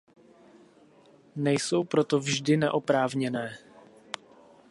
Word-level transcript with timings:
Nejsou 1.35 1.83
proto 1.83 2.19
vždy 2.19 2.57
neoprávněné. 2.57 3.57